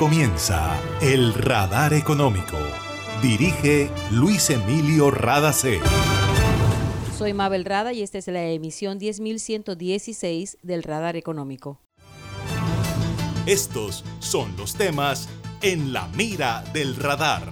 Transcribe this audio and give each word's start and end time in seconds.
comienza 0.00 0.80
El 1.02 1.34
Radar 1.34 1.92
Económico. 1.92 2.56
Dirige 3.20 3.90
Luis 4.10 4.48
Emilio 4.48 5.10
Radacé. 5.10 5.78
Soy 7.14 7.34
Mabel 7.34 7.66
Rada 7.66 7.92
y 7.92 8.00
esta 8.00 8.16
es 8.16 8.26
la 8.28 8.42
emisión 8.44 8.98
10116 8.98 10.56
del 10.62 10.84
Radar 10.84 11.16
Económico. 11.16 11.82
Estos 13.44 14.02
son 14.20 14.56
los 14.56 14.74
temas 14.74 15.28
en 15.60 15.92
la 15.92 16.08
mira 16.16 16.64
del 16.72 16.96
radar. 16.96 17.50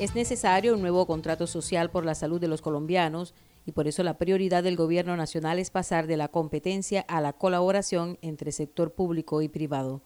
Es 0.00 0.16
necesario 0.16 0.74
un 0.74 0.80
nuevo 0.80 1.06
contrato 1.06 1.46
social 1.46 1.92
por 1.92 2.04
la 2.04 2.16
salud 2.16 2.40
de 2.40 2.48
los 2.48 2.60
colombianos 2.60 3.34
y 3.66 3.70
por 3.70 3.86
eso 3.86 4.02
la 4.02 4.18
prioridad 4.18 4.64
del 4.64 4.74
gobierno 4.74 5.16
nacional 5.16 5.60
es 5.60 5.70
pasar 5.70 6.08
de 6.08 6.16
la 6.16 6.26
competencia 6.26 7.02
a 7.06 7.20
la 7.20 7.34
colaboración 7.34 8.18
entre 8.20 8.50
sector 8.50 8.94
público 8.94 9.42
y 9.42 9.48
privado. 9.48 10.02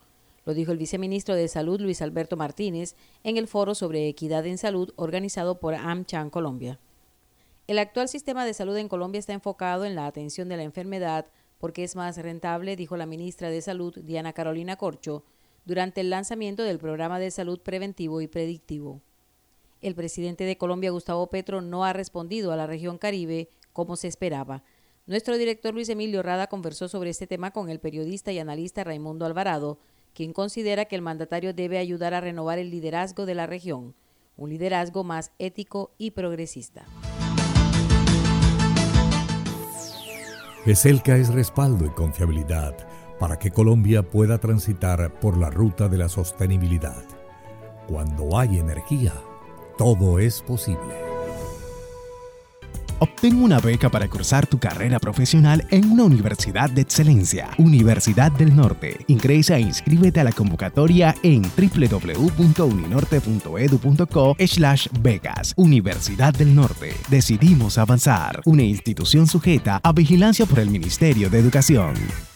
Lo 0.47 0.55
dijo 0.55 0.71
el 0.71 0.79
viceministro 0.79 1.35
de 1.35 1.49
Salud 1.49 1.81
Luis 1.81 2.01
Alberto 2.01 2.37
Martínez 2.37 2.95
en 3.25 3.37
el 3.37 3.49
foro 3.49 3.75
sobre 3.75 4.09
equidad 4.09 4.47
en 4.47 4.59
salud 4.59 4.93
organizado 4.95 5.59
por 5.59 5.75
AmCham 5.75 6.31
Colombia. 6.31 6.79
El 7.67 7.81
actual 7.81 8.09
sistema 8.09 8.47
de 8.47 8.55
salud 8.55 8.77
en 8.77 8.89
Colombia 8.89 9.19
está 9.19 9.33
enfocado 9.33 9.85
en 9.85 9.97
la 9.97 10.07
atención 10.07 10.49
de 10.49 10.57
la 10.57 10.63
enfermedad 10.63 11.27
porque 11.59 11.83
es 11.83 11.97
más 11.97 12.17
rentable, 12.17 12.77
dijo 12.77 12.97
la 12.97 13.07
ministra 13.07 13.51
de 13.51 13.61
Salud 13.61 13.99
Diana 13.99 14.33
Carolina 14.33 14.77
Corcho 14.77 15.25
durante 15.65 16.01
el 16.01 16.11
lanzamiento 16.11 16.63
del 16.63 16.79
programa 16.79 17.19
de 17.19 17.33
salud 17.33 17.59
preventivo 17.61 18.21
y 18.21 18.29
predictivo. 18.29 19.01
El 19.81 19.97
presidente 19.97 20.45
de 20.45 20.57
Colombia, 20.57 20.93
Gustavo 20.93 21.27
Petro, 21.27 21.61
no 21.61 21.85
ha 21.85 21.93
respondido 21.93 22.53
a 22.53 22.57
la 22.57 22.69
región 22.69 22.99
Caribe 22.99 23.49
como 23.73 23.97
se 23.97 24.07
esperaba. 24.07 24.63
Nuestro 25.07 25.37
director 25.39 25.75
Luis 25.75 25.89
Emilio 25.89 26.23
Rada 26.23 26.47
conversó 26.47 26.87
sobre 26.87 27.11
este 27.11 27.27
tema 27.27 27.51
con 27.51 27.69
el 27.69 27.81
periodista 27.81 28.31
y 28.31 28.39
analista 28.39 28.85
Raimundo 28.85 29.27
Alvarado, 29.27 29.79
quien 30.17 30.33
considera 30.33 30.87
que 30.87 30.97
el 30.97 31.03
mandatario 31.03 31.53
debe 31.53 31.77
ayudar 31.77 32.15
a 32.15 32.23
renovar 32.23 32.59
el 32.59 32.71
liderazgo 32.71 33.27
de 33.27 33.35
la 33.35 33.47
región, 33.47 33.95
un 34.37 34.49
liderazgo 34.49 35.05
más 35.05 35.31
ético 35.39 35.93
y 35.99 36.13
progresista. 36.13 36.87
ESELCA 40.65 41.17
es 41.17 41.29
respaldo 41.29 41.85
y 41.85 41.91
confiabilidad 41.91 42.75
para 43.21 43.39
que 43.39 43.51
Colombia 43.51 44.03
pueda 44.03 44.39
transitar 44.39 45.21
por 45.21 45.37
la 45.37 45.51
ruta 45.51 45.87
de 45.89 45.99
la 45.99 46.09
sostenibilidad. 46.09 47.05
Cuando 47.87 48.39
hay 48.39 48.59
energía, 48.59 49.13
todo 49.77 50.19
es 50.19 50.41
posible. 50.41 51.06
Obtén 52.99 53.43
una 53.43 53.61
beca 53.61 53.91
para 53.91 54.09
cursar 54.09 54.47
tu 54.47 54.59
carrera 54.59 54.99
profesional 54.99 55.67
en 55.71 55.91
una 55.91 56.05
universidad 56.05 56.71
de 56.71 56.81
excelencia. 56.83 57.49
Universidad 57.59 58.33
del 58.33 58.57
Norte. 58.57 59.05
Ingresa 59.09 59.57
e 59.57 59.61
inscríbete 59.61 60.21
a 60.21 60.25
la 60.25 60.33
convocatoria 60.33 61.15
en 61.23 61.43
www.uninorte.edu.co 61.43 64.37
slash 64.47 64.87
becas. 65.01 65.53
Universidad 65.57 66.33
del 66.33 66.55
Norte. 66.55 66.95
Decidimos 67.09 67.77
avanzar. 67.79 68.41
Una 68.47 68.63
institución 68.63 69.27
sujeta 69.27 69.81
a 69.83 69.93
vigilancia 69.93 70.47
por 70.47 70.61
el 70.61 70.71
Ministerio 70.71 71.29
de 71.29 71.39
Educación. 71.39 72.36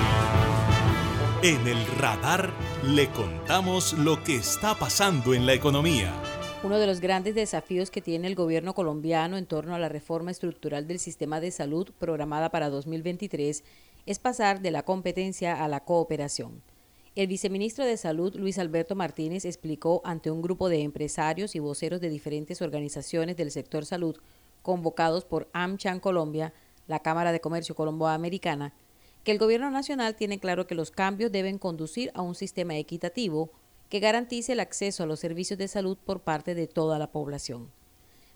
En 1.43 1.67
el 1.67 1.85
radar 1.97 2.53
le 2.85 3.09
contamos 3.09 3.93
lo 3.93 4.23
que 4.23 4.35
está 4.35 4.75
pasando 4.75 5.33
en 5.33 5.47
la 5.47 5.53
economía. 5.53 6.13
Uno 6.63 6.77
de 6.77 6.85
los 6.85 6.99
grandes 6.99 7.33
desafíos 7.33 7.89
que 7.89 8.01
tiene 8.01 8.27
el 8.27 8.35
gobierno 8.35 8.75
colombiano 8.75 9.37
en 9.37 9.47
torno 9.47 9.73
a 9.73 9.79
la 9.79 9.89
reforma 9.89 10.29
estructural 10.29 10.85
del 10.85 10.99
sistema 10.99 11.39
de 11.39 11.49
salud 11.49 11.89
programada 11.97 12.51
para 12.51 12.69
2023 12.69 13.63
es 14.05 14.19
pasar 14.19 14.61
de 14.61 14.69
la 14.69 14.83
competencia 14.83 15.63
a 15.63 15.67
la 15.67 15.79
cooperación. 15.79 16.61
El 17.15 17.25
viceministro 17.25 17.83
de 17.83 17.97
Salud, 17.97 18.35
Luis 18.35 18.59
Alberto 18.59 18.95
Martínez, 18.95 19.43
explicó 19.43 20.01
ante 20.05 20.29
un 20.29 20.43
grupo 20.43 20.69
de 20.69 20.83
empresarios 20.83 21.55
y 21.55 21.59
voceros 21.59 21.99
de 21.99 22.09
diferentes 22.09 22.61
organizaciones 22.61 23.35
del 23.35 23.49
sector 23.49 23.83
salud 23.83 24.15
convocados 24.61 25.25
por 25.25 25.49
AmCham 25.53 25.99
Colombia, 25.99 26.53
la 26.85 26.99
Cámara 26.99 27.31
de 27.31 27.41
Comercio 27.41 27.73
Colomboamericana, 27.73 28.73
que 29.23 29.31
el 29.31 29.37
Gobierno 29.37 29.69
Nacional 29.69 30.15
tiene 30.15 30.39
claro 30.39 30.67
que 30.67 30.75
los 30.75 30.91
cambios 30.91 31.31
deben 31.31 31.59
conducir 31.59 32.11
a 32.13 32.21
un 32.21 32.35
sistema 32.35 32.75
equitativo 32.77 33.51
que 33.89 33.99
garantice 33.99 34.53
el 34.53 34.59
acceso 34.59 35.03
a 35.03 35.05
los 35.05 35.19
servicios 35.19 35.59
de 35.59 35.67
salud 35.67 35.97
por 35.97 36.21
parte 36.21 36.55
de 36.55 36.67
toda 36.67 36.97
la 36.97 37.11
población. 37.11 37.69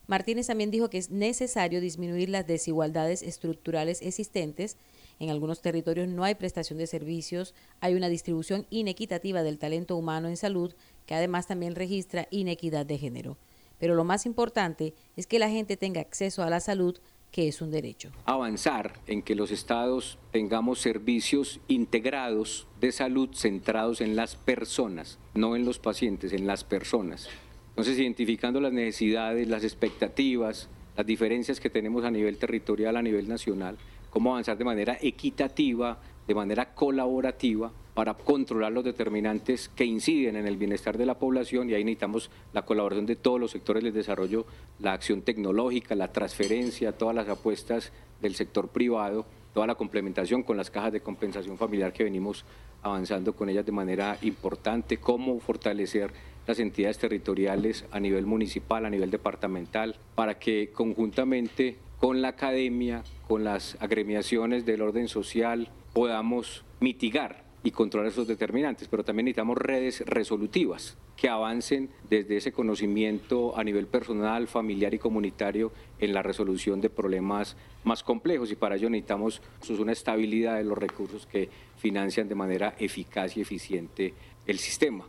Martínez 0.08 0.48
también 0.48 0.70
dijo 0.70 0.90
que 0.90 1.00
es 1.00 1.10
necesario 1.10 1.82
disminuir 1.82 2.30
las 2.30 2.46
desigualdades 2.46 3.24
estructurales 3.24 4.04
existentes. 4.04 4.78
En 5.20 5.32
algunos 5.32 5.62
territorios 5.62 6.08
no 6.08 6.24
hay 6.24 6.36
prestación 6.36 6.78
de 6.78 6.86
servicios, 6.86 7.56
hay 7.80 7.96
una 7.96 8.10
distribución 8.10 8.68
inequitativa 8.70 9.42
del 9.42 9.58
talento 9.58 9.96
humano 9.96 10.28
en 10.28 10.38
salud 10.38 10.76
que 11.08 11.16
además 11.16 11.48
también 11.48 11.74
registra 11.74 12.28
inequidad 12.30 12.86
de 12.86 13.00
género. 13.00 13.38
Pero 13.80 13.96
lo 13.96 14.04
más 14.04 14.26
importante 14.26 14.94
es 15.16 15.26
que 15.26 15.40
la 15.40 15.50
gente 15.50 15.76
tenga 15.76 16.02
acceso 16.02 16.44
a 16.44 16.50
la 16.50 16.60
salud 16.60 17.00
que 17.36 17.50
es 17.50 17.62
un 17.62 17.70
derecho. 17.70 18.12
Avanzar 18.24 18.94
en 19.08 19.22
que 19.22 19.36
los 19.36 19.52
estados 19.52 20.18
tengamos 20.32 20.80
servicios 20.80 21.60
integrados 21.68 22.66
de 22.80 22.94
salud 22.94 23.28
centrados 23.34 24.00
en 24.00 24.16
las 24.16 24.38
personas, 24.38 25.20
no 25.34 25.58
en 25.58 25.66
los 25.66 25.78
pacientes, 25.78 26.32
en 26.32 26.48
las 26.48 26.64
personas. 26.64 27.28
Entonces, 27.72 28.00
identificando 28.00 28.62
las 28.62 28.72
necesidades, 28.72 29.50
las 29.50 29.66
expectativas, 29.66 30.70
las 30.96 31.06
diferencias 31.06 31.60
que 31.60 31.70
tenemos 31.70 32.06
a 32.06 32.10
nivel 32.10 32.38
territorial, 32.38 32.96
a 32.96 33.02
nivel 33.02 33.28
nacional, 33.28 33.78
cómo 34.10 34.32
avanzar 34.32 34.58
de 34.58 34.64
manera 34.64 34.98
equitativa, 35.02 36.00
de 36.28 36.36
manera 36.36 36.74
colaborativa 36.74 37.72
para 37.94 38.14
controlar 38.14 38.74
los 38.74 38.84
determinantes 38.84 39.70
que 39.70 39.86
inciden 39.86 40.36
en 40.36 40.48
el 40.48 40.58
bienestar 40.58 40.98
de 40.98 41.06
la 41.06 41.18
población 41.18 41.70
y 41.70 41.74
ahí 41.74 41.84
necesitamos 41.84 42.30
la 42.52 42.64
colaboración 42.64 43.06
de 43.06 43.16
todos 43.16 43.40
los 43.40 43.52
sectores 43.52 43.84
del 43.84 43.94
desarrollo, 43.94 44.46
la 44.80 44.94
acción 44.94 45.22
tecnológica, 45.22 45.96
la 45.96 46.12
transferencia, 46.12 46.92
todas 46.92 47.16
las 47.16 47.30
apuestas 47.30 47.94
del 48.22 48.36
sector 48.36 48.68
privado, 48.68 49.26
toda 49.54 49.68
la 49.68 49.76
complementación 49.76 50.44
con 50.44 50.58
las 50.58 50.70
cajas 50.70 50.92
de 50.92 51.00
compensación 51.00 51.58
familiar 51.58 51.94
que 51.94 52.04
venimos 52.04 52.44
avanzando 52.84 53.34
con 53.34 53.50
ellas 53.50 53.66
de 53.66 53.72
manera 53.72 54.18
importante, 54.22 54.98
cómo 54.98 55.40
fortalecer 55.40 56.12
las 56.46 56.60
entidades 56.60 57.00
territoriales 57.00 57.86
a 57.92 58.00
nivel 58.00 58.26
municipal, 58.26 58.86
a 58.86 58.90
nivel 58.90 59.10
departamental, 59.10 59.96
para 60.14 60.38
que 60.38 60.70
conjuntamente 60.72 61.78
con 62.00 62.22
la 62.22 62.30
academia, 62.30 63.04
con 63.28 63.44
las 63.44 63.78
agremiaciones 63.80 64.66
del 64.66 64.82
orden 64.82 65.08
social, 65.08 65.70
podamos 65.94 66.64
mitigar 66.80 67.46
y 67.64 67.72
controlar 67.72 68.10
esos 68.10 68.28
determinantes, 68.28 68.88
pero 68.88 69.04
también 69.04 69.26
necesitamos 69.26 69.58
redes 69.58 70.02
resolutivas 70.06 70.98
que 71.18 71.30
avancen 71.30 71.90
desde 72.10 72.38
ese 72.38 72.52
conocimiento 72.52 73.58
a 73.58 73.64
nivel 73.64 73.88
personal, 73.88 74.48
familiar 74.48 74.94
y 74.94 75.00
comunitario 75.00 75.72
en 76.00 76.14
la 76.14 76.22
resolución 76.22 76.82
de 76.82 76.90
problemas 76.90 77.58
más 77.84 78.04
complejos 78.04 78.52
y 78.52 78.56
para 78.56 78.76
ello 78.76 78.90
necesitamos 78.90 79.42
pues, 79.66 79.80
una 79.80 79.94
estabilidad 79.94 80.58
de 80.58 80.64
los 80.64 80.78
recursos 80.78 81.26
que 81.26 81.50
financian 81.78 82.28
de 82.28 82.36
manera 82.36 82.76
eficaz 82.78 83.36
y 83.36 83.42
eficiente 83.42 84.14
el 84.46 84.60
sistema. 84.60 85.06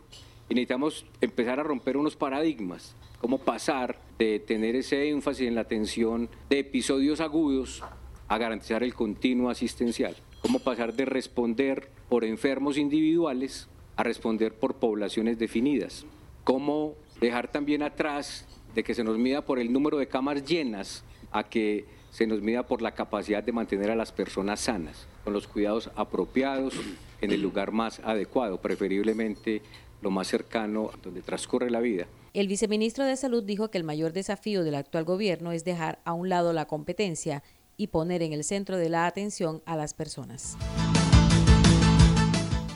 Y 0.49 0.55
necesitamos 0.55 1.05
empezar 1.21 1.59
a 1.59 1.63
romper 1.63 1.97
unos 1.97 2.15
paradigmas, 2.15 2.95
cómo 3.19 3.39
pasar 3.39 3.99
de 4.17 4.39
tener 4.39 4.75
ese 4.75 5.09
énfasis 5.09 5.47
en 5.47 5.55
la 5.55 5.61
atención 5.61 6.29
de 6.49 6.59
episodios 6.59 7.21
agudos 7.21 7.83
a 8.27 8.37
garantizar 8.37 8.83
el 8.83 8.93
continuo 8.93 9.49
asistencial 9.49 10.15
cómo 10.41 10.59
pasar 10.59 10.93
de 10.93 11.05
responder 11.05 11.89
por 12.09 12.23
enfermos 12.23 12.77
individuales 12.77 13.67
a 13.95 14.03
responder 14.03 14.53
por 14.53 14.75
poblaciones 14.75 15.39
definidas, 15.39 16.05
cómo 16.43 16.93
dejar 17.19 17.51
también 17.51 17.83
atrás 17.83 18.45
de 18.75 18.83
que 18.83 18.93
se 18.93 19.03
nos 19.03 19.17
mida 19.17 19.43
por 19.43 19.59
el 19.59 19.73
número 19.73 19.97
de 19.97 20.07
camas 20.07 20.45
llenas 20.45 21.03
a 21.31 21.43
que 21.43 21.85
se 22.11 22.27
nos 22.27 22.41
mida 22.41 22.63
por 22.63 22.81
la 22.81 22.93
capacidad 22.93 23.43
de 23.43 23.51
mantener 23.51 23.91
a 23.91 23.95
las 23.95 24.11
personas 24.11 24.61
sanas, 24.61 25.07
con 25.23 25.33
los 25.33 25.47
cuidados 25.47 25.91
apropiados, 25.95 26.75
en 27.19 27.31
el 27.31 27.41
lugar 27.41 27.71
más 27.71 27.99
adecuado, 27.99 28.61
preferiblemente 28.61 29.61
lo 30.01 30.11
más 30.11 30.27
cercano 30.27 30.91
donde 31.01 31.21
transcurre 31.21 31.71
la 31.71 31.79
vida. 31.79 32.05
El 32.37 32.47
viceministro 32.47 33.03
de 33.03 33.15
Salud 33.15 33.43
dijo 33.43 33.71
que 33.71 33.79
el 33.79 33.83
mayor 33.83 34.13
desafío 34.13 34.63
del 34.63 34.75
actual 34.75 35.05
gobierno 35.05 35.53
es 35.53 35.65
dejar 35.65 35.99
a 36.05 36.13
un 36.13 36.29
lado 36.29 36.53
la 36.53 36.67
competencia 36.67 37.41
y 37.77 37.87
poner 37.87 38.21
en 38.21 38.31
el 38.31 38.43
centro 38.43 38.77
de 38.77 38.89
la 38.89 39.07
atención 39.07 39.63
a 39.65 39.75
las 39.75 39.95
personas. 39.95 40.55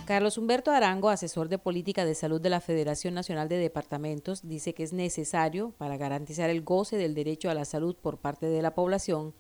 Carlos 0.08 0.40
Humberto 0.40 0.72
Arango, 0.72 1.10
asesor 1.10 1.48
de 1.48 1.60
política 1.60 2.06
de 2.06 2.16
salud 2.16 2.42
de 2.42 2.50
la 2.50 2.60
Federación 2.60 3.14
Nacional 3.14 3.50
de 3.50 3.58
Departamentos, 3.58 4.42
dice 4.48 4.74
que 4.74 4.82
es 4.82 4.94
necesario, 4.94 5.76
para 5.78 5.96
garantizar 5.96 6.50
el 6.50 6.64
goce 6.64 6.98
del 6.98 7.14
derecho 7.14 7.52
a 7.52 7.54
la 7.54 7.66
salud 7.66 7.96
por 7.96 8.18
parte 8.18 8.48
de 8.48 8.64
la 8.64 8.74
población, 8.74 9.36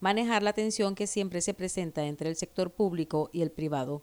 manejar 0.00 0.42
la 0.42 0.52
tensión 0.52 0.96
que 0.96 1.06
siempre 1.06 1.40
se 1.42 1.54
presenta 1.54 2.06
entre 2.06 2.28
el 2.28 2.34
sector 2.34 2.72
público 2.72 3.30
y 3.32 3.42
el 3.42 3.52
privado. 3.52 4.02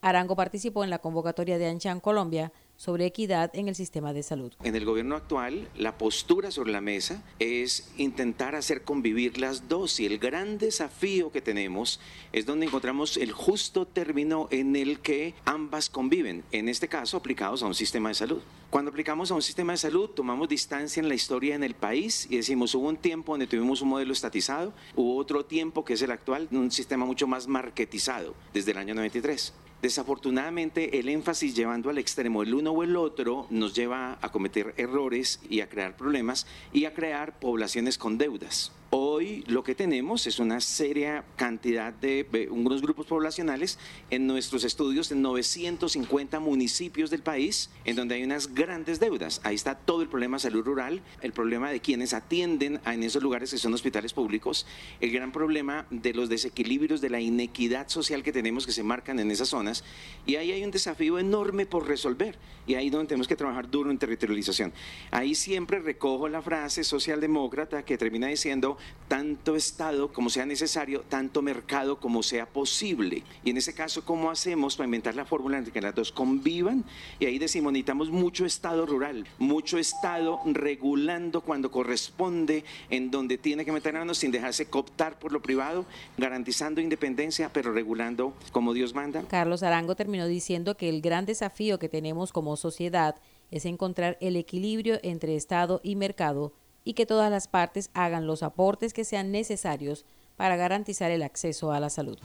Arango 0.00 0.34
participó 0.34 0.82
en 0.82 0.90
la 0.90 0.98
convocatoria 0.98 1.56
de 1.56 1.66
Anchan 1.66 2.00
Colombia 2.00 2.52
sobre 2.78 3.06
equidad 3.06 3.50
en 3.54 3.68
el 3.68 3.74
sistema 3.74 4.12
de 4.12 4.22
salud. 4.22 4.52
En 4.62 4.76
el 4.76 4.84
gobierno 4.84 5.16
actual, 5.16 5.68
la 5.76 5.98
postura 5.98 6.52
sobre 6.52 6.70
la 6.70 6.80
mesa 6.80 7.24
es 7.40 7.90
intentar 7.98 8.54
hacer 8.54 8.82
convivir 8.82 9.36
las 9.38 9.68
dos 9.68 9.98
y 9.98 10.06
el 10.06 10.18
gran 10.18 10.58
desafío 10.58 11.32
que 11.32 11.42
tenemos 11.42 12.00
es 12.32 12.46
donde 12.46 12.66
encontramos 12.66 13.16
el 13.16 13.32
justo 13.32 13.84
término 13.84 14.46
en 14.52 14.76
el 14.76 15.00
que 15.00 15.34
ambas 15.44 15.90
conviven, 15.90 16.44
en 16.52 16.68
este 16.68 16.86
caso 16.86 17.16
aplicados 17.16 17.64
a 17.64 17.66
un 17.66 17.74
sistema 17.74 18.10
de 18.10 18.14
salud. 18.14 18.40
Cuando 18.70 18.90
aplicamos 18.90 19.32
a 19.32 19.34
un 19.34 19.42
sistema 19.42 19.72
de 19.72 19.78
salud, 19.78 20.10
tomamos 20.10 20.48
distancia 20.48 21.00
en 21.00 21.08
la 21.08 21.16
historia 21.16 21.56
en 21.56 21.64
el 21.64 21.74
país 21.74 22.28
y 22.30 22.36
decimos, 22.36 22.74
hubo 22.76 22.88
un 22.88 22.96
tiempo 22.96 23.32
donde 23.32 23.48
tuvimos 23.48 23.82
un 23.82 23.88
modelo 23.88 24.12
estatizado, 24.12 24.72
hubo 24.94 25.16
otro 25.16 25.44
tiempo 25.44 25.84
que 25.84 25.94
es 25.94 26.02
el 26.02 26.12
actual, 26.12 26.46
un 26.52 26.70
sistema 26.70 27.04
mucho 27.04 27.26
más 27.26 27.48
marketizado 27.48 28.34
desde 28.52 28.70
el 28.70 28.78
año 28.78 28.94
93. 28.94 29.52
Desafortunadamente, 29.82 30.98
el 30.98 31.08
énfasis 31.08 31.54
llevando 31.54 31.88
al 31.88 31.98
extremo 31.98 32.42
el 32.42 32.52
uno 32.52 32.72
o 32.72 32.82
el 32.82 32.96
otro 32.96 33.46
nos 33.50 33.74
lleva 33.74 34.18
a 34.20 34.32
cometer 34.32 34.74
errores 34.76 35.40
y 35.48 35.60
a 35.60 35.68
crear 35.68 35.96
problemas 35.96 36.46
y 36.72 36.84
a 36.84 36.94
crear 36.94 37.38
poblaciones 37.38 37.96
con 37.96 38.18
deudas. 38.18 38.72
Hoy 38.90 39.44
lo 39.46 39.62
que 39.62 39.74
tenemos 39.74 40.26
es 40.26 40.38
una 40.38 40.62
seria 40.62 41.22
cantidad 41.36 41.92
de 41.92 42.48
unos 42.50 42.80
grupos 42.80 43.04
poblacionales 43.04 43.78
en 44.08 44.26
nuestros 44.26 44.64
estudios 44.64 45.12
en 45.12 45.20
950 45.20 46.40
municipios 46.40 47.10
del 47.10 47.20
país 47.20 47.68
en 47.84 47.96
donde 47.96 48.14
hay 48.14 48.22
unas 48.22 48.54
grandes 48.54 48.98
deudas. 48.98 49.42
Ahí 49.44 49.56
está 49.56 49.74
todo 49.74 50.00
el 50.00 50.08
problema 50.08 50.38
de 50.38 50.44
salud 50.44 50.64
rural, 50.64 51.02
el 51.20 51.34
problema 51.34 51.70
de 51.70 51.80
quienes 51.80 52.14
atienden 52.14 52.80
en 52.86 53.02
esos 53.02 53.22
lugares 53.22 53.50
que 53.50 53.58
son 53.58 53.74
hospitales 53.74 54.14
públicos, 54.14 54.64
el 55.02 55.10
gran 55.10 55.32
problema 55.32 55.86
de 55.90 56.14
los 56.14 56.30
desequilibrios, 56.30 57.02
de 57.02 57.10
la 57.10 57.20
inequidad 57.20 57.88
social 57.90 58.22
que 58.22 58.32
tenemos 58.32 58.64
que 58.64 58.72
se 58.72 58.82
marcan 58.82 59.18
en 59.18 59.30
esas 59.30 59.50
zonas 59.50 59.84
y 60.24 60.36
ahí 60.36 60.50
hay 60.50 60.64
un 60.64 60.70
desafío 60.70 61.18
enorme 61.18 61.66
por 61.66 61.86
resolver 61.86 62.38
y 62.66 62.76
ahí 62.76 62.88
donde 62.88 63.08
tenemos 63.08 63.28
que 63.28 63.36
trabajar 63.36 63.70
duro 63.70 63.90
en 63.90 63.98
territorialización. 63.98 64.72
Ahí 65.10 65.34
siempre 65.34 65.78
recojo 65.78 66.26
la 66.30 66.40
frase 66.40 66.84
socialdemócrata 66.84 67.84
que 67.84 67.98
termina 67.98 68.28
diciendo 68.28 68.77
tanto 69.08 69.56
Estado 69.56 70.12
como 70.12 70.30
sea 70.30 70.46
necesario, 70.46 71.00
tanto 71.08 71.42
mercado 71.42 71.98
como 71.98 72.22
sea 72.22 72.46
posible. 72.46 73.24
Y 73.42 73.50
en 73.50 73.56
ese 73.56 73.74
caso, 73.74 74.04
¿cómo 74.04 74.30
hacemos 74.30 74.76
para 74.76 74.86
inventar 74.86 75.14
la 75.14 75.24
fórmula 75.24 75.58
en 75.58 75.64
que 75.64 75.80
las 75.80 75.94
dos 75.94 76.12
convivan? 76.12 76.84
Y 77.18 77.26
ahí 77.26 77.38
decimos, 77.38 77.72
necesitamos 77.72 78.10
mucho 78.10 78.44
Estado 78.44 78.86
rural, 78.86 79.26
mucho 79.38 79.78
Estado 79.78 80.40
regulando 80.44 81.40
cuando 81.40 81.70
corresponde, 81.70 82.64
en 82.90 83.10
donde 83.10 83.38
tiene 83.38 83.64
que 83.64 83.72
meter 83.72 83.94
manos 83.94 84.18
sin 84.18 84.30
dejarse 84.30 84.66
cooptar 84.66 85.18
por 85.18 85.32
lo 85.32 85.40
privado, 85.40 85.86
garantizando 86.18 86.80
independencia, 86.80 87.50
pero 87.52 87.72
regulando 87.72 88.34
como 88.52 88.74
Dios 88.74 88.94
manda. 88.94 89.22
Carlos 89.28 89.62
Arango 89.62 89.96
terminó 89.96 90.26
diciendo 90.26 90.76
que 90.76 90.90
el 90.90 91.00
gran 91.00 91.24
desafío 91.24 91.78
que 91.78 91.88
tenemos 91.88 92.32
como 92.32 92.56
sociedad 92.56 93.16
es 93.50 93.64
encontrar 93.64 94.18
el 94.20 94.36
equilibrio 94.36 94.98
entre 95.02 95.34
Estado 95.34 95.80
y 95.82 95.96
mercado 95.96 96.52
y 96.88 96.94
que 96.94 97.04
todas 97.04 97.30
las 97.30 97.48
partes 97.48 97.90
hagan 97.92 98.26
los 98.26 98.42
aportes 98.42 98.94
que 98.94 99.04
sean 99.04 99.30
necesarios 99.30 100.06
para 100.36 100.56
garantizar 100.56 101.10
el 101.10 101.22
acceso 101.22 101.70
a 101.70 101.80
la 101.80 101.90
salud. 101.90 102.18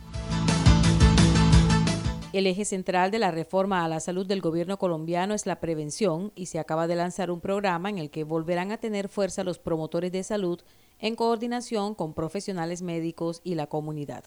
El 2.32 2.48
eje 2.48 2.64
central 2.64 3.12
de 3.12 3.20
la 3.20 3.30
reforma 3.30 3.84
a 3.84 3.90
la 3.90 4.00
salud 4.00 4.26
del 4.26 4.40
gobierno 4.40 4.80
colombiano 4.80 5.34
es 5.34 5.46
la 5.46 5.60
prevención 5.60 6.32
y 6.34 6.46
se 6.46 6.60
acaba 6.60 6.88
de 6.88 6.96
lanzar 6.96 7.30
un 7.30 7.42
programa 7.42 7.90
en 7.90 7.98
el 7.98 8.10
que 8.10 8.24
volverán 8.24 8.72
a 8.72 8.78
tener 8.78 9.10
fuerza 9.10 9.44
los 9.44 9.60
promotores 9.60 10.14
de 10.14 10.24
salud 10.24 10.62
en 11.00 11.18
coordinación 11.18 11.94
con 11.94 12.14
profesionales 12.14 12.82
médicos 12.82 13.42
y 13.44 13.56
la 13.56 13.68
comunidad. 13.68 14.24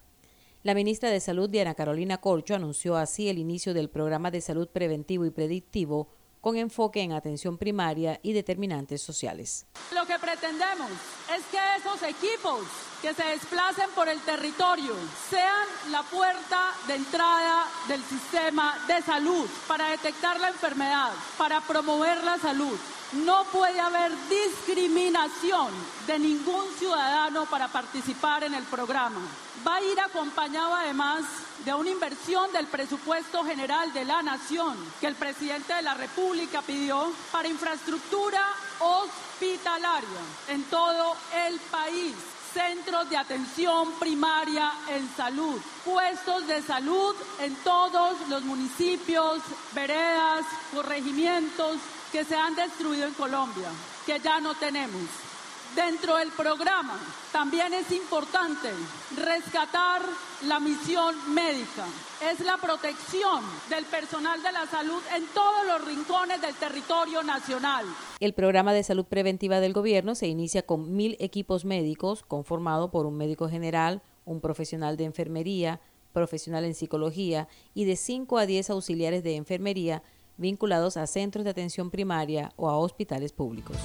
La 0.62 0.74
ministra 0.74 1.08
de 1.08 1.20
Salud, 1.20 1.48
Diana 1.48 1.74
Carolina 1.74 2.18
Corcho, 2.18 2.54
anunció 2.54 2.96
así 2.96 3.30
el 3.30 3.38
inicio 3.38 3.72
del 3.72 3.88
programa 3.88 4.30
de 4.30 4.42
salud 4.42 4.68
preventivo 4.68 5.24
y 5.24 5.30
predictivo 5.30 6.08
con 6.46 6.56
enfoque 6.56 7.00
en 7.00 7.12
atención 7.12 7.58
primaria 7.58 8.20
y 8.22 8.32
determinantes 8.32 9.02
sociales. 9.02 9.66
Lo 9.92 10.06
que 10.06 10.16
pretendemos 10.16 10.92
es 11.36 11.44
que 11.46 11.58
esos 11.76 12.00
equipos 12.04 12.60
que 13.02 13.12
se 13.14 13.24
desplacen 13.24 13.90
por 13.96 14.08
el 14.08 14.20
territorio 14.20 14.94
sean 15.28 15.66
la 15.90 16.04
puerta 16.04 16.70
de 16.86 16.94
entrada 16.94 17.64
del 17.88 18.00
sistema 18.04 18.78
de 18.86 19.02
salud 19.02 19.44
para 19.66 19.90
detectar 19.90 20.38
la 20.38 20.50
enfermedad, 20.50 21.10
para 21.36 21.60
promover 21.62 22.22
la 22.22 22.38
salud. 22.38 22.78
No 23.12 23.44
puede 23.44 23.80
haber 23.80 24.12
discriminación 24.28 25.68
de 26.06 26.18
ningún 26.18 26.64
ciudadano 26.76 27.46
para 27.46 27.68
participar 27.68 28.42
en 28.42 28.54
el 28.54 28.64
programa. 28.64 29.20
Va 29.66 29.76
a 29.76 29.82
ir 29.82 30.00
acompañado 30.00 30.74
además 30.74 31.24
de 31.64 31.72
una 31.72 31.90
inversión 31.90 32.52
del 32.52 32.66
presupuesto 32.66 33.44
general 33.44 33.92
de 33.92 34.04
la 34.04 34.22
Nación 34.22 34.76
que 35.00 35.06
el 35.06 35.14
presidente 35.14 35.74
de 35.74 35.82
la 35.82 35.94
República 35.94 36.62
pidió 36.62 37.12
para 37.30 37.48
infraestructura 37.48 38.42
hospitalaria 38.80 40.20
en 40.48 40.64
todo 40.64 41.16
el 41.46 41.58
país 41.60 42.14
centros 42.56 43.10
de 43.10 43.18
atención 43.18 43.92
primaria 44.00 44.72
en 44.88 45.06
salud, 45.14 45.60
puestos 45.84 46.46
de 46.46 46.62
salud 46.62 47.14
en 47.40 47.54
todos 47.56 48.16
los 48.30 48.42
municipios, 48.44 49.42
veredas, 49.74 50.46
corregimientos 50.74 51.76
que 52.10 52.24
se 52.24 52.34
han 52.34 52.54
destruido 52.54 53.06
en 53.06 53.12
Colombia, 53.12 53.68
que 54.06 54.18
ya 54.20 54.40
no 54.40 54.54
tenemos. 54.54 55.25
Dentro 55.74 56.16
del 56.16 56.30
programa 56.30 56.98
también 57.32 57.74
es 57.74 57.90
importante 57.90 58.70
rescatar 59.16 60.02
la 60.46 60.60
misión 60.60 61.14
médica. 61.34 61.84
Es 62.30 62.40
la 62.40 62.56
protección 62.56 63.42
del 63.68 63.84
personal 63.84 64.42
de 64.42 64.52
la 64.52 64.66
salud 64.66 65.02
en 65.14 65.26
todos 65.34 65.66
los 65.66 65.86
rincones 65.86 66.40
del 66.40 66.54
territorio 66.54 67.22
nacional. 67.22 67.84
El 68.20 68.32
programa 68.32 68.72
de 68.72 68.84
salud 68.84 69.04
preventiva 69.04 69.60
del 69.60 69.72
gobierno 69.72 70.14
se 70.14 70.28
inicia 70.28 70.62
con 70.62 70.96
mil 70.96 71.16
equipos 71.18 71.64
médicos 71.64 72.22
conformado 72.22 72.90
por 72.90 73.04
un 73.04 73.16
médico 73.16 73.48
general, 73.48 74.02
un 74.24 74.40
profesional 74.40 74.96
de 74.96 75.04
enfermería, 75.04 75.80
profesional 76.12 76.64
en 76.64 76.74
psicología 76.74 77.48
y 77.74 77.84
de 77.84 77.96
5 77.96 78.38
a 78.38 78.46
10 78.46 78.70
auxiliares 78.70 79.22
de 79.22 79.36
enfermería 79.36 80.02
vinculados 80.38 80.96
a 80.96 81.06
centros 81.06 81.44
de 81.44 81.50
atención 81.50 81.90
primaria 81.90 82.50
o 82.56 82.68
a 82.70 82.78
hospitales 82.78 83.32
públicos. 83.32 83.76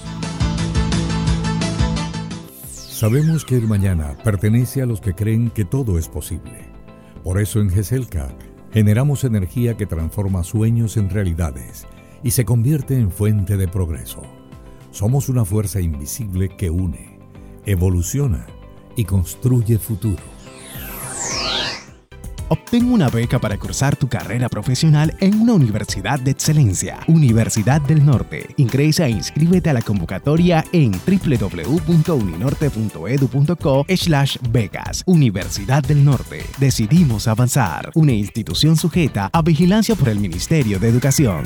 Sabemos 3.01 3.45
que 3.45 3.55
el 3.55 3.67
mañana 3.67 4.15
pertenece 4.23 4.83
a 4.83 4.85
los 4.85 5.01
que 5.01 5.15
creen 5.15 5.49
que 5.49 5.65
todo 5.65 5.97
es 5.97 6.07
posible. 6.07 6.69
Por 7.23 7.41
eso 7.41 7.59
en 7.59 7.71
GESELCA 7.71 8.29
generamos 8.71 9.23
energía 9.23 9.75
que 9.75 9.87
transforma 9.87 10.43
sueños 10.43 10.97
en 10.97 11.09
realidades 11.09 11.87
y 12.21 12.29
se 12.29 12.45
convierte 12.45 12.99
en 12.99 13.09
fuente 13.09 13.57
de 13.57 13.67
progreso. 13.67 14.21
Somos 14.91 15.29
una 15.29 15.45
fuerza 15.45 15.81
invisible 15.81 16.55
que 16.55 16.69
une, 16.69 17.17
evoluciona 17.65 18.45
y 18.95 19.05
construye 19.05 19.79
futuro. 19.79 20.40
Obtén 22.51 22.91
una 22.91 23.09
beca 23.09 23.39
para 23.39 23.57
cursar 23.57 23.95
tu 23.95 24.09
carrera 24.09 24.49
profesional 24.49 25.15
en 25.21 25.39
una 25.39 25.53
universidad 25.53 26.19
de 26.19 26.31
excelencia. 26.31 26.99
Universidad 27.07 27.79
del 27.79 28.05
Norte. 28.05 28.45
Ingresa 28.57 29.05
e 29.05 29.11
inscríbete 29.11 29.69
a 29.69 29.73
la 29.73 29.81
convocatoria 29.81 30.65
en 30.73 30.91
www.uninorte.edu.co 30.91 33.85
slash 33.87 34.35
becas. 34.49 35.01
Universidad 35.05 35.81
del 35.81 36.03
Norte. 36.03 36.43
Decidimos 36.59 37.29
avanzar. 37.29 37.89
Una 37.95 38.11
institución 38.11 38.75
sujeta 38.75 39.29
a 39.31 39.41
vigilancia 39.41 39.95
por 39.95 40.09
el 40.09 40.19
Ministerio 40.19 40.77
de 40.77 40.89
Educación. 40.89 41.45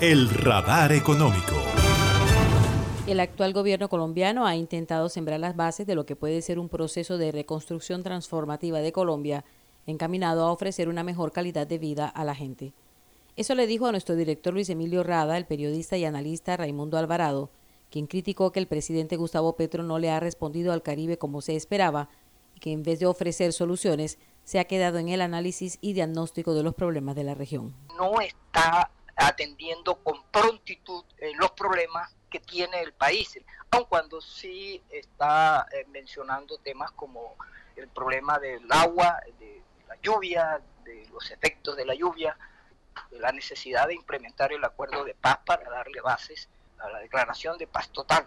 el 0.00 0.28
radar 0.28 0.92
económico. 0.92 1.54
El 3.06 3.20
actual 3.20 3.52
gobierno 3.52 3.88
colombiano 3.88 4.44
ha 4.44 4.56
intentado 4.56 5.08
sembrar 5.08 5.38
las 5.38 5.54
bases 5.54 5.86
de 5.86 5.94
lo 5.94 6.04
que 6.04 6.16
puede 6.16 6.42
ser 6.42 6.58
un 6.58 6.68
proceso 6.68 7.16
de 7.16 7.30
reconstrucción 7.30 8.02
transformativa 8.02 8.80
de 8.80 8.92
Colombia 8.92 9.44
encaminado 9.86 10.44
a 10.44 10.52
ofrecer 10.52 10.88
una 10.88 11.04
mejor 11.04 11.32
calidad 11.32 11.66
de 11.66 11.78
vida 11.78 12.08
a 12.08 12.24
la 12.24 12.34
gente. 12.34 12.72
Eso 13.36 13.54
le 13.54 13.66
dijo 13.66 13.86
a 13.86 13.92
nuestro 13.92 14.16
director 14.16 14.52
Luis 14.52 14.68
Emilio 14.68 15.02
Rada, 15.02 15.36
el 15.36 15.46
periodista 15.46 15.96
y 15.96 16.04
analista 16.04 16.56
Raimundo 16.56 16.98
Alvarado, 16.98 17.50
quien 17.90 18.06
criticó 18.06 18.50
que 18.50 18.60
el 18.60 18.66
presidente 18.66 19.16
Gustavo 19.16 19.54
Petro 19.54 19.84
no 19.84 19.98
le 19.98 20.10
ha 20.10 20.18
respondido 20.18 20.72
al 20.72 20.82
Caribe 20.82 21.18
como 21.18 21.40
se 21.40 21.54
esperaba 21.54 22.08
y 22.54 22.60
que 22.60 22.72
en 22.72 22.82
vez 22.82 22.98
de 22.98 23.06
ofrecer 23.06 23.52
soluciones 23.52 24.18
se 24.44 24.58
ha 24.58 24.64
quedado 24.64 24.98
en 24.98 25.08
el 25.08 25.20
análisis 25.20 25.78
y 25.80 25.92
diagnóstico 25.92 26.54
de 26.54 26.62
los 26.62 26.74
problemas 26.74 27.14
de 27.14 27.24
la 27.24 27.34
región. 27.34 27.74
No 27.96 28.20
está 28.20 28.90
atendiendo 29.16 29.96
con 29.96 30.22
prontitud 30.30 31.04
eh, 31.18 31.32
los 31.36 31.52
problemas 31.52 32.14
que 32.30 32.40
tiene 32.40 32.80
el 32.80 32.92
país, 32.92 33.38
aun 33.70 33.84
cuando 33.84 34.20
sí 34.20 34.82
está 34.90 35.66
eh, 35.70 35.84
mencionando 35.88 36.58
temas 36.58 36.90
como 36.92 37.36
el 37.76 37.88
problema 37.88 38.38
del 38.38 38.70
agua, 38.70 39.20
de 39.38 39.62
la 39.88 39.96
lluvia, 40.02 40.60
de 40.84 41.06
los 41.12 41.30
efectos 41.30 41.76
de 41.76 41.84
la 41.84 41.94
lluvia, 41.94 42.36
de 43.10 43.18
la 43.18 43.32
necesidad 43.32 43.86
de 43.86 43.94
implementar 43.94 44.52
el 44.52 44.64
acuerdo 44.64 45.04
de 45.04 45.14
paz 45.14 45.38
para 45.44 45.70
darle 45.70 46.00
bases 46.00 46.48
a 46.78 46.88
la 46.88 46.98
declaración 46.98 47.58
de 47.58 47.66
paz 47.66 47.90
total. 47.90 48.26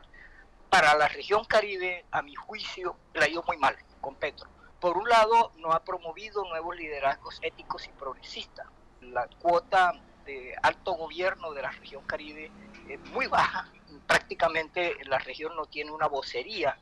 Para 0.69 0.95
la 0.95 1.07
región 1.07 1.45
Caribe, 1.45 2.05
a 2.11 2.21
mi 2.21 2.35
juicio, 2.35 2.97
la 3.13 3.25
ha 3.25 3.29
ido 3.29 3.43
muy 3.43 3.57
mal 3.57 3.75
con 4.01 4.15
Petro. 4.15 4.49
Por 4.79 4.97
un 4.97 5.07
lado, 5.07 5.51
no 5.57 5.71
ha 5.71 5.83
promovido 5.83 6.43
nuevos 6.45 6.75
liderazgos 6.75 7.39
éticos 7.41 7.85
y 7.87 7.89
progresistas. 7.89 8.67
La 9.01 9.27
cuota 9.41 9.93
de 10.27 10.53
alto 10.61 10.93
gobierno 10.93 11.53
de 11.53 11.61
la 11.63 11.71
región 11.71 12.03
Caribe 12.05 12.51
es 12.87 12.99
muy 13.11 13.25
baja. 13.27 13.71
Prácticamente 14.05 14.95
la 15.05 15.17
región 15.17 15.55
no 15.55 15.65
tiene 15.65 15.91
una 15.91 16.07
vocería 16.07 16.77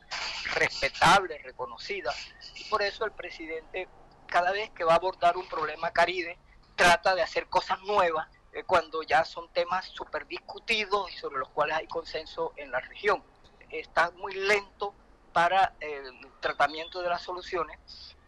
respetable, 0.55 1.37
reconocida. 1.37 2.11
Y 2.55 2.65
por 2.65 2.81
eso 2.81 3.05
el 3.05 3.11
presidente, 3.11 3.87
cada 4.25 4.51
vez 4.51 4.71
que 4.71 4.83
va 4.83 4.93
a 4.93 4.97
abordar 4.97 5.37
un 5.37 5.47
problema 5.47 5.91
Caribe, 5.91 6.37
trata 6.75 7.15
de 7.15 7.21
hacer 7.21 7.47
cosas 7.47 7.79
nuevas 7.83 8.27
eh, 8.51 8.63
cuando 8.63 9.03
ya 9.03 9.23
son 9.23 9.47
temas 9.53 9.85
súper 9.85 10.27
discutidos 10.27 11.11
y 11.13 11.17
sobre 11.17 11.37
los 11.37 11.49
cuales 11.49 11.77
hay 11.77 11.87
consenso 11.87 12.53
en 12.57 12.71
la 12.71 12.79
región. 12.79 13.23
Está 13.69 14.11
muy 14.11 14.33
lento 14.33 14.93
para 15.31 15.75
el 15.79 16.31
tratamiento 16.39 17.01
de 17.01 17.09
las 17.09 17.21
soluciones 17.21 17.79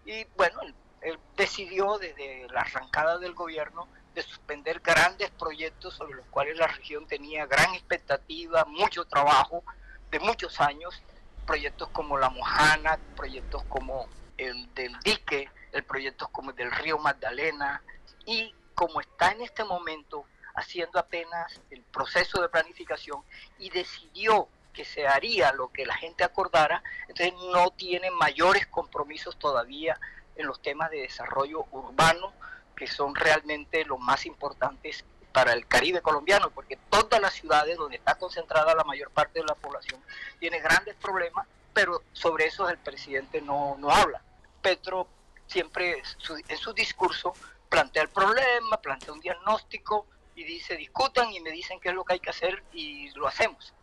y 0.05 0.25
bueno, 0.35 0.61
él 1.01 1.19
decidió 1.35 1.97
desde 1.97 2.47
la 2.49 2.61
arrancada 2.61 3.17
del 3.17 3.33
gobierno 3.33 3.87
de 4.17 4.23
suspender 4.23 4.79
grandes 4.79 5.29
proyectos 5.29 5.93
sobre 5.93 6.15
los 6.15 6.25
cuales 6.25 6.57
la 6.57 6.65
región 6.65 7.05
tenía 7.05 7.45
gran 7.45 7.75
expectativa, 7.75 8.65
mucho 8.65 9.05
trabajo 9.05 9.63
de 10.09 10.19
muchos 10.19 10.59
años, 10.59 11.03
proyectos 11.45 11.87
como 11.89 12.17
La 12.17 12.31
Mojana, 12.31 12.97
proyectos 13.15 13.63
como 13.65 14.09
el 14.37 14.73
del 14.73 14.97
dique, 15.01 15.51
el 15.71 15.83
proyecto 15.83 16.29
como 16.29 16.49
el 16.49 16.55
del 16.55 16.71
río 16.71 16.97
Magdalena, 16.97 17.83
y 18.25 18.55
como 18.73 19.01
está 19.01 19.33
en 19.33 19.41
este 19.41 19.63
momento 19.63 20.25
haciendo 20.55 20.97
apenas 20.97 21.61
el 21.69 21.83
proceso 21.83 22.41
de 22.41 22.49
planificación 22.49 23.21
y 23.59 23.69
decidió 23.69 24.47
que 24.73 24.83
se 24.83 25.07
haría 25.07 25.53
lo 25.53 25.71
que 25.71 25.85
la 25.85 25.95
gente 25.95 26.23
acordara, 26.23 26.81
entonces 27.01 27.35
no 27.53 27.69
tiene 27.69 28.09
mayores 28.09 28.65
compromisos 28.65 29.37
todavía 29.37 29.99
en 30.35 30.47
los 30.47 30.59
temas 30.59 30.89
de 30.89 31.01
desarrollo 31.01 31.67
urbano, 31.69 32.33
que 32.77 32.87
son 32.87 33.15
realmente 33.15 33.83
los 33.83 33.99
más 33.99 34.25
importantes 34.25 35.03
para 35.33 35.53
el 35.53 35.67
Caribe 35.67 36.01
colombiano, 36.01 36.49
porque 36.51 36.77
todas 36.89 37.19
las 37.19 37.33
ciudades 37.33 37.77
donde 37.77 37.97
está 37.97 38.15
concentrada 38.15 38.73
la 38.73 38.83
mayor 38.83 39.11
parte 39.11 39.39
de 39.39 39.45
la 39.45 39.55
población 39.55 40.01
tiene 40.39 40.59
grandes 40.59 40.95
problemas, 40.95 41.45
pero 41.73 42.01
sobre 42.13 42.45
eso 42.45 42.69
el 42.69 42.77
presidente 42.77 43.41
no, 43.41 43.75
no 43.77 43.91
habla. 43.91 44.21
Petro 44.61 45.07
siempre 45.47 46.01
en 46.47 46.57
su 46.57 46.73
discurso 46.73 47.33
plantea 47.69 48.03
el 48.03 48.09
problema, 48.09 48.77
plantea 48.77 49.13
un 49.13 49.19
diagnóstico 49.19 50.05
y 50.35 50.43
dice, 50.43 50.77
discutan 50.77 51.31
y 51.31 51.39
me 51.39 51.51
dicen 51.51 51.79
qué 51.79 51.89
es 51.89 51.95
lo 51.95 52.05
que 52.05 52.13
hay 52.13 52.19
que 52.19 52.29
hacer 52.29 52.63
y 52.71 53.09
lo 53.11 53.27
hacemos. 53.27 53.73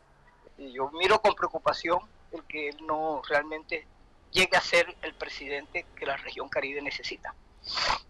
Y 0.57 0.73
yo 0.73 0.91
miro 0.93 1.21
con 1.21 1.35
preocupación 1.35 1.99
el 2.33 2.45
que 2.45 2.69
él 2.69 2.77
no 2.87 3.23
realmente 3.29 3.87
llegue 4.31 4.57
a 4.57 4.61
ser 4.61 4.95
el 5.03 5.15
presidente 5.15 5.87
que 5.97 6.07
la 6.07 6.17
región 6.17 6.49
Caribe 6.49 6.81
necesita. 6.81 7.35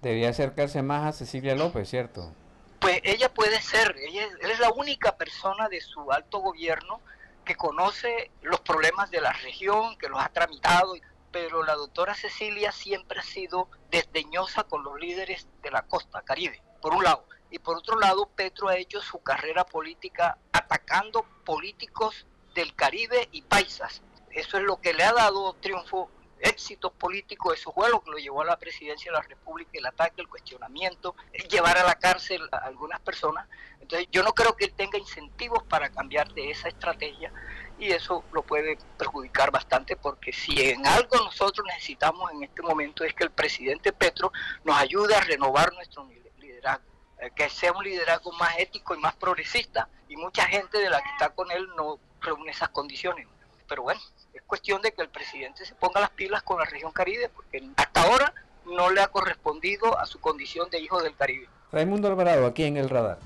Debía 0.03 0.31
acercarse 0.31 0.83
más 0.83 1.07
a 1.07 1.13
Cecilia 1.13 1.55
López, 1.55 1.89
¿cierto? 1.89 2.33
Pues 2.81 3.01
ella 3.05 3.33
puede 3.33 3.61
ser, 3.63 3.97
ella 3.99 4.29
es 4.41 4.59
la 4.59 4.71
única 4.71 5.17
persona 5.17 5.69
de 5.69 5.81
su 5.81 6.13
alto 6.13 6.39
gobierno 6.39 7.01
que 7.45 7.55
conoce 7.55 8.31
los 8.43 8.61
problemas 8.61 9.11
de 9.11 9.21
la 9.21 9.33
región, 9.33 9.97
que 9.97 10.09
los 10.09 10.21
ha 10.21 10.29
tramitado 10.29 10.95
pero 11.35 11.65
la 11.65 11.75
doctora 11.75 12.15
Cecilia 12.15 12.71
siempre 12.71 13.19
ha 13.19 13.25
sido 13.25 13.69
desdeñosa 13.91 14.63
con 14.63 14.85
los 14.85 15.01
líderes 15.01 15.49
de 15.65 15.73
la 15.73 15.83
costa 15.83 16.23
caribe, 16.23 16.63
por 16.81 16.95
un 16.95 17.03
lado. 17.03 17.25
Y 17.51 17.59
por 17.59 17.77
otro 17.77 17.99
lado, 17.99 18.27
Petro 18.37 18.69
ha 18.69 18.77
hecho 18.77 19.03
su 19.03 19.19
carrera 19.19 19.67
política 19.67 20.39
atacando 20.53 21.27
políticos 21.45 22.25
del 22.55 22.73
Caribe 22.77 23.29
y 23.33 23.43
paisas. 23.43 24.01
Eso 24.31 24.59
es 24.59 24.63
lo 24.63 24.81
que 24.81 24.95
le 24.95 25.03
ha 25.03 25.13
dado 25.13 25.55
triunfo 25.55 26.09
éxito 26.45 26.91
político, 26.91 27.53
eso 27.53 27.73
fue 27.73 27.91
lo 27.91 28.01
que 28.03 28.11
lo 28.11 28.19
llevó 28.19 28.43
a 28.43 28.45
la 28.45 28.59
presidencia 28.59 29.11
de 29.11 29.19
la 29.19 29.23
República, 29.23 29.71
el 29.75 29.87
ataque, 29.87 30.21
el 30.21 30.29
cuestionamiento, 30.29 31.15
llevar 31.49 31.79
a 31.79 31.85
la 31.85 31.95
cárcel 31.95 32.43
a 32.53 32.59
algunas 32.59 33.01
personas. 33.01 33.49
Entonces 33.81 34.09
yo 34.11 34.23
no 34.23 34.33
creo 34.33 34.55
que 34.57 34.67
él 34.67 34.75
tenga 34.75 34.99
incentivos 34.99 35.63
para 35.65 35.91
cambiar 35.91 36.33
de 36.35 36.51
esa 36.51 36.69
estrategia 36.69 37.33
y 37.79 37.91
eso 37.91 38.25
lo 38.33 38.43
puede 38.43 38.79
perjudicar 38.97 39.51
bastante 39.51 39.97
porque 39.97 40.33
si 40.33 40.61
en 40.61 40.87
algo 40.87 41.17
nosotros 41.17 41.67
necesitamos 41.67 42.31
en 42.33 42.45
este 42.45 42.63
momento 42.63 43.05
es 43.05 43.15
que 43.15 43.25
el 43.25 43.31
presidente 43.31 43.93
Petro 43.93 44.33
nos 44.65 44.77
ayude 44.77 45.15
a 45.15 45.21
renovar 45.21 45.73
nuestro 45.73 46.09
liderazgo, 46.39 46.85
eh, 47.19 47.31
que 47.35 47.49
sea 47.51 47.73
un 47.73 47.83
liderazgo 47.83 48.33
más 48.33 48.59
ético 48.59 48.95
y 48.95 48.99
más 48.99 49.15
progresista 49.17 49.89
y 50.09 50.17
mucha 50.17 50.47
gente 50.47 50.79
de 50.79 50.91
la 50.91 51.03
que 51.03 51.11
está 51.11 51.31
con 51.31 51.51
él 51.51 51.69
no 51.77 51.99
reúne 52.21 52.53
esas 52.53 52.69
condiciones. 52.71 53.27
Pero 53.67 53.83
bueno, 53.83 54.01
es 54.35 54.43
cuestión 54.43 54.83
de 54.83 54.93
que 54.93 55.03
el 55.03 55.09
presidente 55.09 55.65
se 55.65 55.75
ponga 55.75 56.01
las 56.01 56.11
pilas 56.11 56.43
con 56.43 56.59
la 56.59 56.65
región 56.65 56.93
Caribe 56.93 57.31
porque 57.35 57.63
hasta 57.77 58.03
ahora 58.03 58.35
no 58.67 58.91
le 58.91 59.01
ha 59.01 59.09
correspondido 59.09 59.99
a 59.99 60.07
su 60.07 60.21
condición 60.21 60.69
de 60.71 60.81
hijo 60.81 61.03
del 61.03 61.15
Caribe. 61.15 61.49
Raimundo 61.71 62.09
Alvarado, 62.09 62.47
aquí 62.47 62.65
en 62.65 62.77
el 62.77 62.89
radar. 62.89 63.19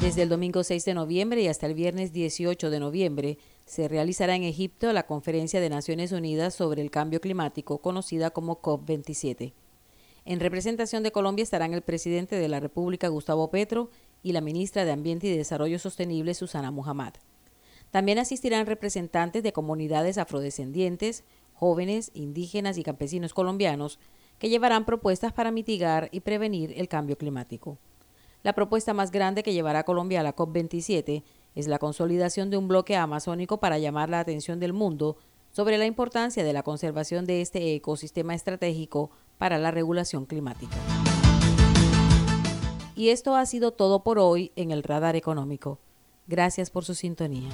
Desde 0.00 0.22
el 0.22 0.28
domingo 0.28 0.62
6 0.62 0.84
de 0.84 0.94
noviembre 0.94 1.40
y 1.40 1.48
hasta 1.48 1.66
el 1.66 1.74
viernes 1.74 2.12
18 2.12 2.70
de 2.70 2.80
noviembre 2.80 3.38
se 3.64 3.88
realizará 3.88 4.36
en 4.36 4.42
Egipto 4.42 4.92
la 4.92 5.06
Conferencia 5.06 5.60
de 5.60 5.70
Naciones 5.70 6.12
Unidas 6.12 6.54
sobre 6.54 6.82
el 6.82 6.90
Cambio 6.90 7.20
Climático, 7.20 7.78
conocida 7.78 8.30
como 8.30 8.60
COP27. 8.60 9.52
En 10.24 10.40
representación 10.40 11.02
de 11.02 11.12
Colombia 11.12 11.42
estarán 11.42 11.72
el 11.72 11.82
presidente 11.82 12.36
de 12.36 12.48
la 12.48 12.60
República, 12.60 13.08
Gustavo 13.08 13.50
Petro, 13.50 13.90
y 14.22 14.32
la 14.32 14.40
ministra 14.40 14.84
de 14.84 14.92
Ambiente 14.92 15.28
y 15.28 15.36
Desarrollo 15.36 15.78
Sostenible, 15.78 16.34
Susana 16.34 16.70
Muhammad. 16.70 17.14
También 17.96 18.18
asistirán 18.18 18.66
representantes 18.66 19.42
de 19.42 19.54
comunidades 19.54 20.18
afrodescendientes, 20.18 21.24
jóvenes, 21.54 22.10
indígenas 22.12 22.76
y 22.76 22.82
campesinos 22.82 23.32
colombianos, 23.32 23.98
que 24.38 24.50
llevarán 24.50 24.84
propuestas 24.84 25.32
para 25.32 25.50
mitigar 25.50 26.10
y 26.12 26.20
prevenir 26.20 26.74
el 26.76 26.88
cambio 26.88 27.16
climático. 27.16 27.78
La 28.42 28.52
propuesta 28.52 28.92
más 28.92 29.10
grande 29.10 29.42
que 29.42 29.54
llevará 29.54 29.84
Colombia 29.84 30.20
a 30.20 30.22
la 30.22 30.36
COP27 30.36 31.22
es 31.54 31.68
la 31.68 31.78
consolidación 31.78 32.50
de 32.50 32.58
un 32.58 32.68
bloque 32.68 32.96
amazónico 32.96 33.60
para 33.60 33.78
llamar 33.78 34.10
la 34.10 34.20
atención 34.20 34.60
del 34.60 34.74
mundo 34.74 35.16
sobre 35.50 35.78
la 35.78 35.86
importancia 35.86 36.44
de 36.44 36.52
la 36.52 36.62
conservación 36.62 37.24
de 37.24 37.40
este 37.40 37.76
ecosistema 37.76 38.34
estratégico 38.34 39.10
para 39.38 39.56
la 39.56 39.70
regulación 39.70 40.26
climática. 40.26 40.76
Y 42.94 43.08
esto 43.08 43.36
ha 43.36 43.46
sido 43.46 43.70
todo 43.70 44.02
por 44.02 44.18
hoy 44.18 44.52
en 44.54 44.70
el 44.70 44.82
Radar 44.82 45.16
Económico. 45.16 45.78
Gracias 46.26 46.70
por 46.70 46.84
su 46.84 46.94
sintonía. 46.94 47.48